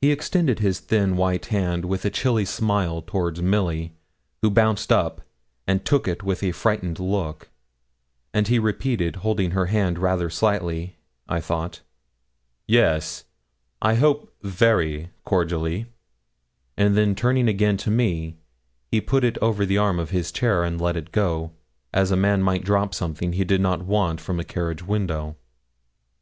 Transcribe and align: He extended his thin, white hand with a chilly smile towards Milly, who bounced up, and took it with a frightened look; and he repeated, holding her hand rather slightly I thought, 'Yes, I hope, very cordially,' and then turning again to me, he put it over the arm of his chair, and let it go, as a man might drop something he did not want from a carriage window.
He 0.00 0.12
extended 0.12 0.60
his 0.60 0.80
thin, 0.80 1.14
white 1.18 1.44
hand 1.52 1.84
with 1.84 2.06
a 2.06 2.10
chilly 2.10 2.46
smile 2.46 3.02
towards 3.02 3.42
Milly, 3.42 3.92
who 4.40 4.48
bounced 4.50 4.90
up, 4.90 5.20
and 5.66 5.84
took 5.84 6.08
it 6.08 6.22
with 6.22 6.42
a 6.42 6.52
frightened 6.52 6.98
look; 6.98 7.50
and 8.32 8.48
he 8.48 8.58
repeated, 8.58 9.16
holding 9.16 9.50
her 9.50 9.66
hand 9.66 9.98
rather 9.98 10.30
slightly 10.30 10.96
I 11.28 11.42
thought, 11.42 11.82
'Yes, 12.66 13.24
I 13.82 13.96
hope, 13.96 14.34
very 14.40 15.10
cordially,' 15.22 15.84
and 16.78 16.96
then 16.96 17.14
turning 17.14 17.46
again 17.46 17.76
to 17.76 17.90
me, 17.90 18.36
he 18.90 19.02
put 19.02 19.22
it 19.22 19.36
over 19.42 19.66
the 19.66 19.76
arm 19.76 19.98
of 19.98 20.08
his 20.08 20.32
chair, 20.32 20.64
and 20.64 20.80
let 20.80 20.96
it 20.96 21.12
go, 21.12 21.52
as 21.92 22.10
a 22.10 22.16
man 22.16 22.42
might 22.42 22.64
drop 22.64 22.94
something 22.94 23.34
he 23.34 23.44
did 23.44 23.60
not 23.60 23.82
want 23.84 24.18
from 24.18 24.40
a 24.40 24.44
carriage 24.44 24.82
window. 24.82 25.36